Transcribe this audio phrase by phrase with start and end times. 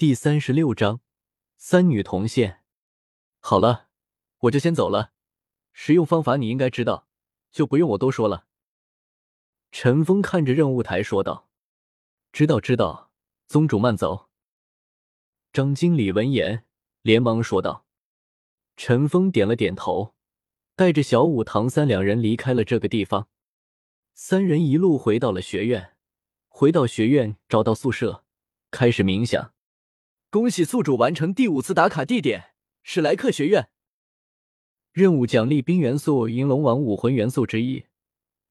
[0.00, 1.02] 第三十六章
[1.58, 2.62] 三女同现。
[3.38, 3.88] 好了，
[4.38, 5.12] 我就先走了。
[5.74, 7.06] 使用方法你应该知道，
[7.52, 8.46] 就不用我多说了。
[9.70, 11.50] 陈峰看着任务台说道
[12.32, 13.12] ：“知道，知道。
[13.46, 14.30] 宗主慢走。”
[15.52, 16.64] 张经理闻言
[17.02, 17.84] 连忙说道。
[18.78, 20.14] 陈峰点了点头，
[20.74, 23.28] 带着小舞、唐三两人离开了这个地方。
[24.14, 25.94] 三人一路回到了学院，
[26.48, 28.24] 回到学院，找到宿舍，
[28.70, 29.52] 开始冥想。
[30.30, 32.54] 恭喜宿主完成第五次打卡地点——
[32.84, 33.68] 史莱克学院。
[34.92, 37.86] 任务奖励冰元素银龙王武魂元素之一，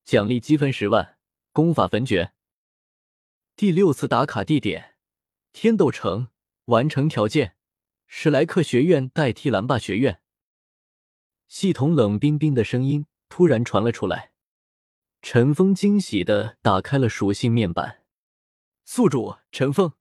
[0.03, 1.17] 奖励积分十万。
[1.53, 2.33] 功法焚诀。
[3.55, 4.95] 第六次打卡地点：
[5.53, 6.27] 天斗城。
[6.65, 7.55] 完成条件。
[8.07, 10.21] 史莱克学院代替蓝霸学院。
[11.47, 14.33] 系统冷冰冰的声音突然传了出来。
[15.21, 18.03] 陈峰惊喜的打开了属性面板。
[18.83, 19.93] 宿主陈峰，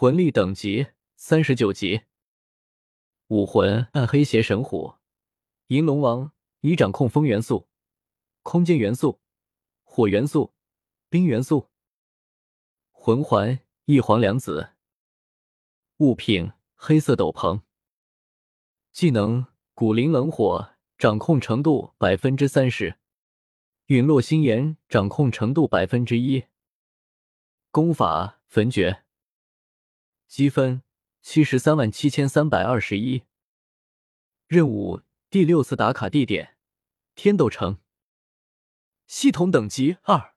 [0.00, 2.04] 魂力等级三十九级。
[3.26, 4.94] 武魂暗黑邪神虎，
[5.66, 7.68] 银龙王，已掌控风元素、
[8.42, 9.20] 空间元素、
[9.84, 10.54] 火元素、
[11.10, 11.68] 冰元素。
[12.90, 14.70] 魂环一黄两紫。
[15.98, 16.50] 物品。
[16.74, 17.60] 黑色斗篷，
[18.90, 22.94] 技能古灵冷火，掌控程度百分之三十；
[23.88, 26.44] 陨落心炎，掌控程度百分之一。
[27.70, 29.04] 功法焚诀，
[30.30, 30.84] 积分
[31.22, 33.24] 七十三万七千三百二十一。
[34.46, 36.56] 任务第六次打卡地点：
[37.16, 37.80] 天斗城。
[39.08, 40.36] 系统等级二。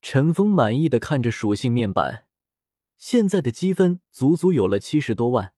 [0.00, 2.28] 陈峰满意的看着属性面板。
[2.96, 5.52] 现在的积分足足有了七十多万，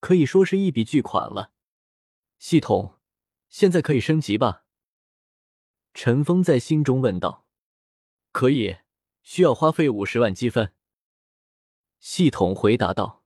[0.00, 1.52] 可以说是一笔巨款了。
[2.38, 2.98] 系统，
[3.50, 4.64] 现在可以升级吧？
[5.92, 7.46] 陈峰在心中问道。
[8.32, 8.78] 可以，
[9.20, 10.72] 需要花费五十万积分。
[12.08, 13.24] 系统回答道。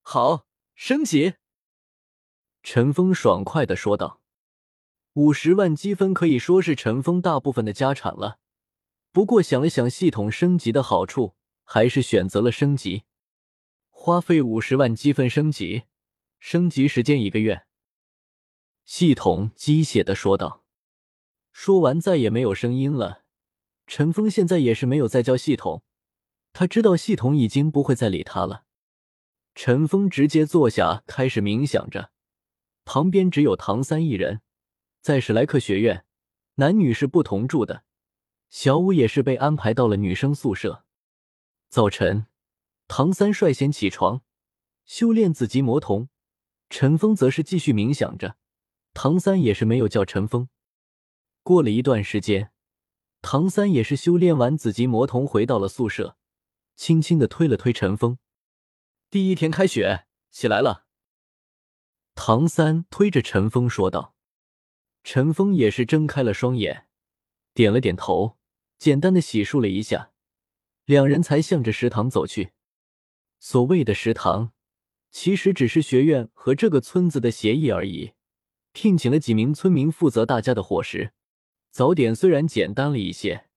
[0.00, 1.34] 好，升级。
[2.64, 4.20] 陈峰爽快的说道。
[5.12, 8.40] 五十万积分可以说是陈峰大部分的家产了。
[9.12, 11.36] 不过想了想系统升级的好处。
[11.62, 13.04] 还是选择了升级，
[13.88, 15.84] 花费五十万积分升级，
[16.40, 17.66] 升级时间一个月。
[18.84, 20.64] 系统机械的说道。
[21.52, 23.22] 说完，再也没有声音了。
[23.86, 25.84] 陈峰现在也是没有再叫系统，
[26.52, 28.64] 他知道系统已经不会再理他了。
[29.54, 32.10] 陈峰直接坐下，开始冥想着。
[32.84, 34.40] 旁边只有唐三一人，
[35.00, 36.04] 在史莱克学院，
[36.56, 37.84] 男女是不同住的。
[38.50, 40.84] 小舞也是被安排到了女生宿舍。
[41.68, 42.26] 早晨，
[42.88, 44.22] 唐三率先起床，
[44.84, 46.08] 修炼紫极魔瞳。
[46.68, 48.36] 陈峰则是继续冥想着。
[48.94, 50.48] 唐三也是没有叫陈峰。
[51.42, 52.50] 过了一段时间，
[53.22, 56.16] 唐三也是修炼完紫极魔瞳，回到了宿舍，
[56.76, 58.18] 轻轻的推了推陈峰。
[59.10, 60.86] 第一天开学，起来了。
[62.14, 64.14] 唐三推着陈峰说道。
[65.04, 66.86] 陈峰也是睁开了双眼，
[67.54, 68.38] 点了点头，
[68.78, 70.12] 简单的洗漱了一下。
[70.84, 72.52] 两人才向着食堂走去。
[73.40, 74.52] 所谓的食堂，
[75.10, 78.12] 其实只是学院和这个村子的协议而已。
[78.72, 81.12] 聘请了几名村民负责大家的伙食。
[81.70, 83.48] 早点虽然简单了一些，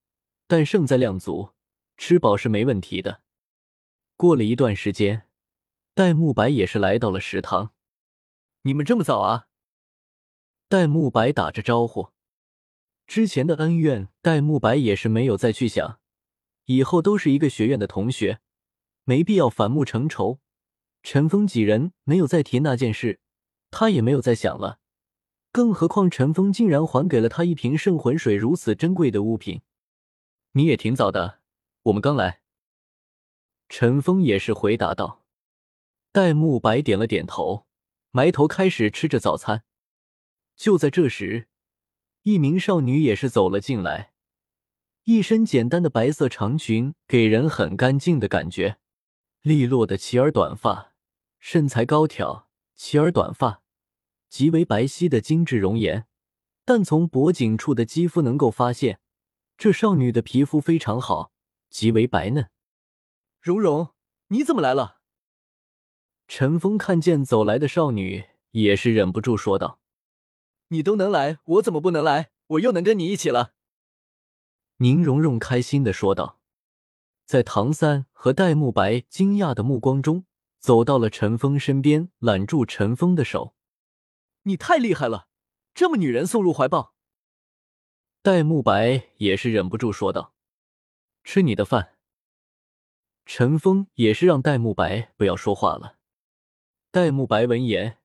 [0.46, 1.50] 但胜在量足，
[1.96, 3.22] 吃饱是没问题的。
[4.16, 5.28] 过了一段时间，
[5.94, 7.72] 戴沐白也是来到了食堂。
[8.62, 9.48] 你们这么早啊？
[10.68, 12.10] 戴沐白打着招呼。
[13.06, 16.00] 之前的恩怨，戴沐白也是没有再去想。
[16.64, 18.40] 以后都是一个学院的同学，
[19.04, 20.40] 没必要反目成仇。
[21.04, 23.20] 陈峰几人没有再提那件事，
[23.70, 24.80] 他也没有再想了。
[25.52, 29.62] 更何况陈峰竟然还给了他一瓶圣魂水，如此珍贵的物品。
[30.52, 31.38] 你也挺早的，
[31.86, 32.40] 我们刚来。
[33.68, 35.24] 陈峰也是回答道。
[36.10, 37.66] 戴沐白点了点头，
[38.10, 39.64] 埋头开始吃着早餐。
[40.56, 41.48] 就在这时，
[42.22, 44.12] 一名少女也是走了进来。
[45.04, 48.78] 一身简单的白色长裙，给人很干净的感觉。
[49.42, 50.94] 利落的齐耳短发，
[51.38, 53.62] 身材高挑，齐耳短发，
[54.28, 56.08] 极为白皙的精致容颜。
[56.64, 58.98] 但从脖颈处的肌肤能够发现，
[59.56, 61.30] 这少女的皮肤非常好，
[61.76, 62.48] 极为白嫩。
[63.38, 63.90] 蓉蓉，
[64.28, 65.02] 你怎么来了？
[66.26, 69.78] 陈峰看见走来的少女，也是忍不住说道
[70.68, 72.30] ：“你都能来，我怎么不能来？
[72.46, 73.52] 我又能跟你一起了。”
[74.80, 76.40] 宁荣荣开心的说道，
[77.26, 80.24] 在唐三和戴沐白惊讶的目光中，
[80.58, 83.54] 走到了陈峰身边，揽住陈峰的手。
[84.44, 85.28] 你太厉害了，
[85.74, 86.94] 这么女人送入怀抱。
[88.22, 90.32] 戴沐白也是忍不住说道
[91.26, 91.96] ：“吃你的饭。”
[93.26, 95.98] 陈峰也是让戴沐白不要说话了。
[96.92, 97.98] 戴沐白闻言，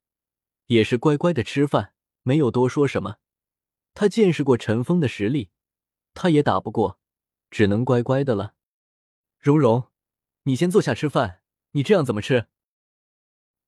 [0.65, 3.17] 也是乖乖的吃饭，没有多说什么。
[3.93, 5.51] 他见识过陈峰的实力，
[6.15, 6.99] 他也打不过，
[7.51, 8.55] 只能乖乖的了。
[9.37, 9.89] 蓉蓉，
[10.43, 11.41] 你先坐下吃饭，
[11.71, 12.47] 你这样怎么吃？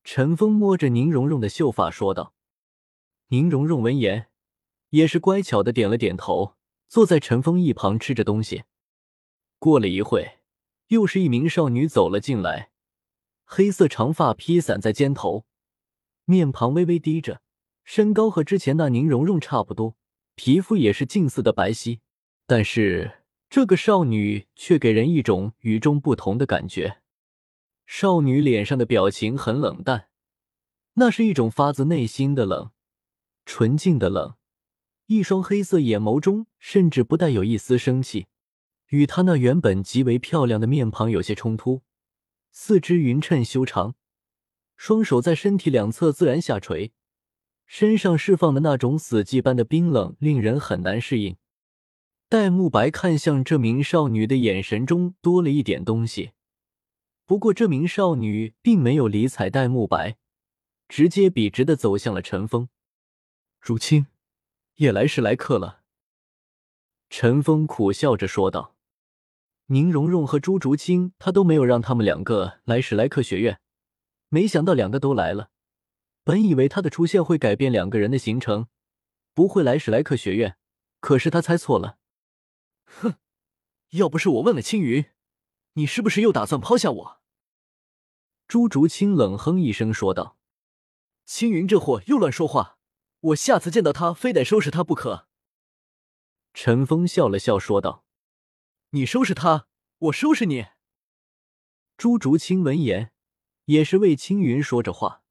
[0.03, 2.33] 陈峰摸着宁荣荣的秀发说道。
[3.27, 4.29] 宁荣荣闻言，
[4.89, 6.55] 也是乖巧的点了点头，
[6.87, 8.63] 坐在陈峰一旁吃着东西。
[9.63, 10.39] 过了一会，
[10.87, 12.71] 又是一名少女走了进来，
[13.45, 15.45] 黑色长发披散在肩头，
[16.25, 17.39] 面庞微微低着，
[17.85, 19.95] 身高和之前那宁荣荣差不多，
[20.35, 21.99] 皮肤也是近似的白皙，
[22.45, 26.97] 但是这个少女却给人一种与众不同的感觉。
[27.85, 30.09] 少女脸上的表情很冷淡，
[30.95, 32.71] 那是一种发自内心的冷，
[33.45, 34.35] 纯净的冷，
[35.05, 38.27] 一双黑色眼眸中甚至不带有一丝生气。
[38.89, 41.81] 与她那原本极为漂亮的面庞有些冲突，
[42.51, 43.95] 四肢匀称修长，
[44.75, 46.93] 双手在身体两侧自然下垂，
[47.65, 51.37] 身上释放的那种死寂般的冰冷令人很难适应。
[52.29, 56.31] 戴沐白看向这名少女的眼神中多了一点东西，
[57.25, 60.17] 不过这名少女并没有理睬戴沐白，
[60.87, 62.69] 直接笔直的走向了陈峰。
[63.59, 64.07] 如清，
[64.75, 65.81] 也来时来客了。
[67.09, 68.72] 陈峰苦笑着说道。
[69.67, 73.61] 宁荣荣和朱竹清，他都没有让他们两个来史莱克学院，
[74.27, 75.51] 没想到两个都来了。
[76.25, 78.67] 本以为他的出现会改变两个人的行程，
[79.33, 80.57] 不会来史莱克学院，
[80.99, 81.97] 可是他猜错了。
[82.85, 83.15] 哼，
[83.91, 85.05] 要不是我问了青云，
[85.73, 87.21] 你是不是又打算抛下我？
[88.47, 90.37] 朱竹清冷哼一声说道
[91.25, 92.77] ：“青云这货又乱说话，
[93.19, 95.27] 我下次见到他，非得收拾他不可。”
[96.53, 98.02] 陈峰笑了笑说道。
[98.95, 99.67] 你收拾他，
[99.97, 100.67] 我收拾你。
[101.97, 103.11] 朱竹清闻言，
[103.65, 105.23] 也是为青云说着话。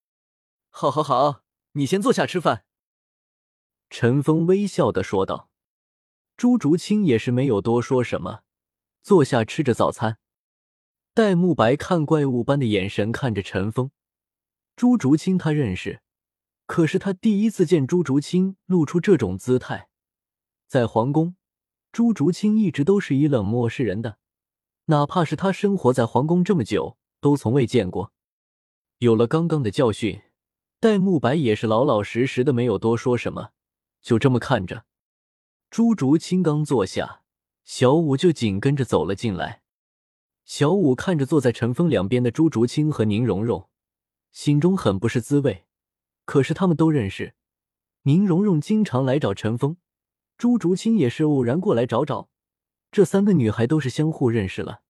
[0.69, 1.44] 好，好，好，
[1.75, 2.64] 你先坐下吃饭。
[3.88, 5.49] 陈峰微笑的说道。
[6.37, 8.43] 朱竹清也是没有多说什么，
[9.00, 10.19] 坐下吃着早餐。
[11.15, 13.93] 戴沐白看怪物般的眼神看着陈峰。
[14.75, 16.03] 朱竹清他认识，
[16.67, 19.88] 可是他第一次见朱竹清露出这种姿态，
[20.67, 21.37] 在皇宫。
[21.93, 24.17] 朱竹清一直都是以冷漠示人的，
[24.87, 28.15] 哪怕是他生活在皇宫这么久，都从未见过。
[28.97, 30.23] 有了刚刚的教训，
[30.81, 33.50] 戴沐白也是老老实实的，没有多说什么，
[34.00, 34.87] 就这么看着。
[35.71, 37.25] 朱竹清刚坐下，
[37.62, 39.61] 小五就紧跟着走了进来。
[40.47, 43.69] 小五看着坐在陈峰两边的朱竹清和宁荣荣，
[44.31, 45.67] 心中很不是滋味。
[46.25, 47.35] 可是他们都认识，
[48.05, 49.77] 宁荣荣经常来找陈峰。
[50.37, 52.29] 朱竹清也是偶然过来找找，
[52.90, 54.82] 这三个女孩都是相互认识了。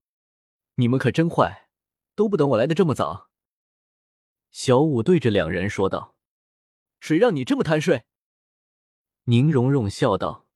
[0.75, 1.69] 你们可真坏，
[2.15, 3.29] 都不等我来的这么早。
[4.51, 6.15] 小五对着两人说道
[6.99, 8.05] ：“谁让你这么贪睡？”
[9.25, 10.47] 宁荣荣笑道：“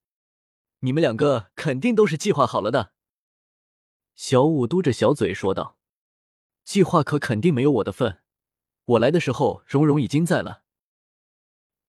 [0.82, 2.94] 你们两个肯定都是计划好了的。”
[4.16, 5.78] 小五嘟着小嘴说道
[6.66, 8.22] ：“计划可肯定没有我的份，
[8.86, 10.64] 我来的时候，蓉蓉已经在了。”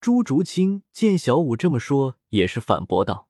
[0.00, 3.27] 朱竹清见小五这么说，也是反驳道。